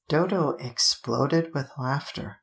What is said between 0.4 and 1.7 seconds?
exploded with